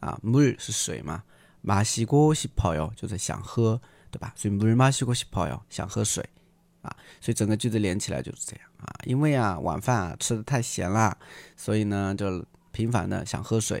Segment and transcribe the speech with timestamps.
[0.00, 1.22] 啊，물是水嘛，
[1.64, 4.32] 마시고싶어 요， 就是想喝，对吧？
[4.34, 6.28] 所以물마시고싶어 요， 想喝水
[6.82, 6.90] 啊，
[7.20, 11.16] 所以整个句子连起来就是这样啊，因为啊，晚饭啊吃的太咸了，
[11.56, 13.80] 所以呢，就频繁的想喝水，